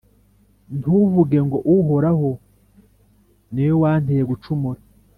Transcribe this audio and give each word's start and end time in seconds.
Ntukavuge 0.77 1.39
ngo 1.47 1.57
«Uhoraho 1.75 2.29
ni 3.53 3.63
we 3.67 3.73
wanteye 3.81 4.23
gucumura», 4.31 4.81